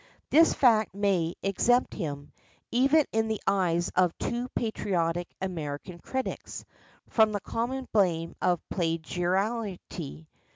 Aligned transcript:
This 0.31 0.55
fact 0.55 0.95
may 0.95 1.35
exempt 1.43 1.93
him, 1.93 2.31
even 2.71 3.05
in 3.11 3.27
the 3.27 3.39
eyes 3.45 3.91
of 3.95 4.17
too 4.17 4.49
patriotic 4.55 5.27
American 5.39 5.99
critics, 5.99 6.65
from 7.07 7.31
"the 7.33 7.39
common 7.39 7.87
blame 7.93 8.35
of 8.41 8.59
a 8.71 8.73
plagiary." 8.73 9.79